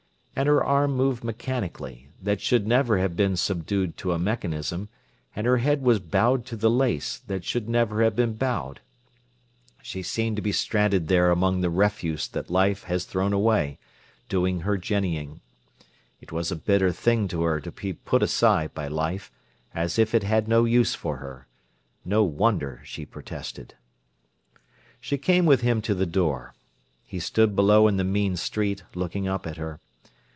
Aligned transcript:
And 0.33 0.47
her 0.47 0.63
arm 0.63 0.93
moved 0.93 1.23
mechanically, 1.23 2.09
that 2.19 2.41
should 2.41 2.65
never 2.65 2.97
have 2.97 3.15
been 3.15 3.37
subdued 3.37 3.95
to 3.97 4.11
a 4.11 4.17
mechanism, 4.17 4.89
and 5.35 5.45
her 5.45 5.57
head 5.57 5.83
was 5.83 5.99
bowed 5.99 6.45
to 6.47 6.55
the 6.55 6.69
lace, 6.69 7.19
that 7.27 7.43
never 7.67 7.97
should 7.99 8.03
have 8.05 8.15
been 8.15 8.33
bowed. 8.33 8.79
She 9.83 10.01
seemed 10.01 10.37
to 10.37 10.41
be 10.41 10.51
stranded 10.53 11.09
there 11.09 11.29
among 11.29 11.61
the 11.61 11.69
refuse 11.69 12.27
that 12.29 12.49
life 12.49 12.83
has 12.85 13.03
thrown 13.05 13.33
away, 13.33 13.77
doing 14.29 14.61
her 14.61 14.77
jennying. 14.77 15.41
It 16.21 16.31
was 16.31 16.51
a 16.51 16.55
bitter 16.55 16.91
thing 16.91 17.27
to 17.27 17.43
her 17.43 17.59
to 17.61 17.71
be 17.71 17.93
put 17.93 18.23
aside 18.23 18.73
by 18.73 18.87
life, 18.87 19.29
as 19.75 19.99
if 19.99 20.15
it 20.15 20.23
had 20.23 20.47
no 20.47 20.65
use 20.65 20.95
for 20.95 21.17
her. 21.17 21.45
No 22.03 22.23
wonder 22.23 22.81
she 22.83 23.05
protested. 23.05 23.75
She 24.99 25.19
came 25.19 25.45
with 25.45 25.61
him 25.61 25.83
to 25.83 25.93
the 25.93 26.07
door. 26.07 26.55
He 27.03 27.19
stood 27.19 27.55
below 27.55 27.87
in 27.87 27.97
the 27.97 28.03
mean 28.03 28.35
street, 28.37 28.81
looking 28.95 29.27
up 29.27 29.45
at 29.45 29.57
her. 29.57 29.79